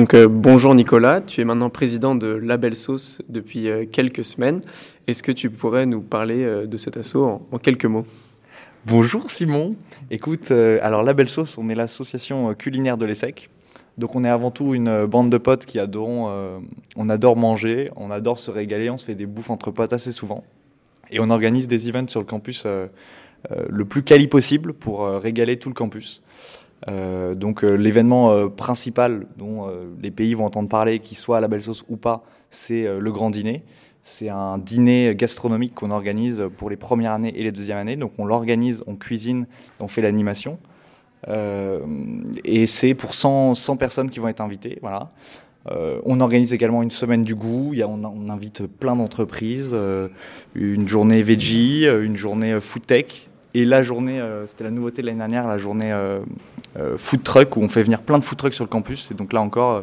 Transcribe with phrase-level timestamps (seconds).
[0.00, 4.62] Donc euh, bonjour Nicolas, tu es maintenant président de Label Sauce depuis euh, quelques semaines.
[5.06, 8.06] Est-ce que tu pourrais nous parler euh, de cet assaut en, quelques mots?
[8.86, 9.76] Bonjour Simon.
[10.10, 13.50] Écoute, alors Label Sauce, on est l'association culinaire de l'ESSEC.
[13.98, 16.32] Donc on est avant tout une bande de potes qui adorent,
[16.96, 20.12] on adore manger, on adore se régaler, on se fait des bouffes entre potes assez
[20.12, 20.44] souvent.
[21.10, 22.66] Et on organise des events sur le campus
[23.48, 26.22] le plus quali possible pour régaler tout le campus.
[26.88, 29.70] Euh, donc euh, l'événement euh, principal dont
[30.00, 33.12] les pays vont entendre parler, qu'il soit à la belle sauce ou pas, c'est le
[33.12, 33.62] grand dîner.
[34.02, 37.96] C'est un dîner gastronomique qu'on organise pour les premières années et les deuxièmes années.
[37.96, 39.46] Donc on l'organise, on cuisine,
[39.78, 40.58] on fait l'animation.
[41.28, 44.78] et c'est pour 100, 100, personnes qui vont être invitées.
[44.80, 45.10] Voilà.
[45.68, 47.72] on organise également une semaine du goût.
[47.86, 49.76] On, invite plein d'entreprises,
[50.54, 55.18] une journée veggie, une journée food tech, et la journée, c'était la nouveauté de l'année
[55.18, 55.92] dernière, la journée
[56.76, 59.10] euh, food truck où on fait venir plein de food trucks sur le campus.
[59.10, 59.82] Et donc là encore, euh,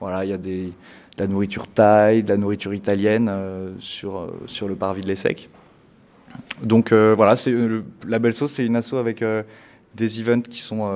[0.00, 0.70] voilà, il y a de
[1.16, 5.48] la nourriture thaï, de la nourriture italienne euh, sur, sur le parvis de l'ESSEC.
[6.62, 7.54] Donc voilà, c'est
[8.06, 9.24] la belle sauce, c'est une asso avec
[9.94, 10.90] des events qui sont,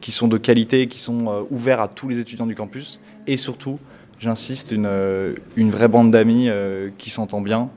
[0.00, 3.00] qui sont de qualité, qui sont ouverts à tous les étudiants du campus.
[3.26, 3.78] Et surtout,
[4.18, 4.88] j'insiste, une,
[5.56, 6.48] une vraie bande d'amis
[6.98, 7.68] qui s'entend bien,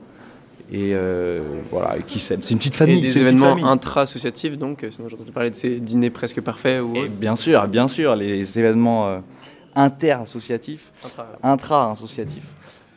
[0.72, 2.42] et euh, voilà, qui s'aiment.
[2.42, 2.98] C'est une petite famille.
[2.98, 6.82] Et des événements intra-associatifs, donc, euh, sinon j'ai entendu parler de ces dîners presque parfaits.
[6.82, 6.96] Ou...
[6.96, 9.18] Et bien sûr, bien sûr, les événements euh,
[9.74, 10.92] inter-associatifs,
[11.42, 12.46] intra-associatifs.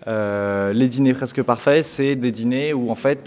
[0.08, 3.26] Euh, les dîners presque parfaits, c'est des dîners où en fait,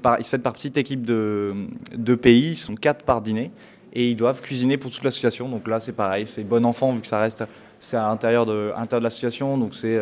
[0.00, 1.52] par, ils se font par petite équipe de,
[1.96, 3.50] de pays, ils sont quatre par dîner,
[3.92, 5.48] et ils doivent cuisiner pour toute l'association.
[5.48, 7.42] Donc là, c'est pareil, c'est bon enfant vu que ça reste,
[7.80, 9.98] c'est à l'intérieur de, de l'association, donc c'est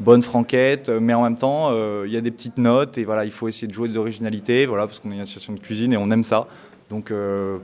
[0.00, 3.04] bonne franquette, euh, mais en même temps, euh, il y a des petites notes et
[3.04, 5.92] voilà, il faut essayer de jouer d'originalité, voilà, parce qu'on est une association de cuisine
[5.92, 6.46] et on aime ça.
[6.90, 7.58] Donc, euh,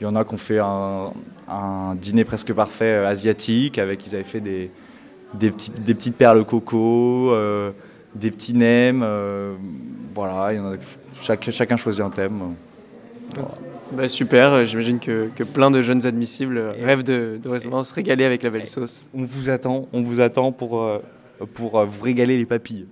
[0.00, 1.12] il y en a qui ont fait un,
[1.94, 4.70] dîner presque parfait asiatique avec, ils avaient fait des,
[5.34, 7.34] des, petits, des petites perles coco,
[8.14, 9.06] des petits nems,
[10.14, 10.76] voilà, y en a,
[11.22, 12.56] chaque, chacun choisit un thème.
[13.92, 18.42] Bah, super, j'imagine que, que, plein de jeunes admissibles rêvent de, de, se régaler avec
[18.42, 19.08] la belle sauce.
[19.14, 21.00] On vous attend, on vous attend pour
[21.54, 22.86] pour euh, vous régaler les papilles.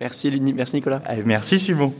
[0.00, 1.02] Merci, merci Nicolas.
[1.24, 1.94] Merci Simon.